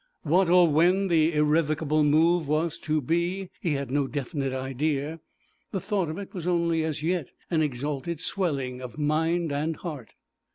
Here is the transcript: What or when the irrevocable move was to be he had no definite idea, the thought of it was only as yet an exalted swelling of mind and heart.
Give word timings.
What 0.23 0.49
or 0.49 0.67
when 0.67 1.09
the 1.09 1.31
irrevocable 1.31 2.03
move 2.03 2.47
was 2.47 2.79
to 2.79 3.01
be 3.01 3.51
he 3.59 3.73
had 3.73 3.91
no 3.91 4.07
definite 4.07 4.51
idea, 4.51 5.19
the 5.69 5.79
thought 5.79 6.09
of 6.09 6.17
it 6.17 6.33
was 6.33 6.47
only 6.47 6.83
as 6.83 7.03
yet 7.03 7.29
an 7.51 7.61
exalted 7.61 8.19
swelling 8.19 8.81
of 8.81 8.97
mind 8.97 9.51
and 9.51 9.75
heart. 9.75 10.15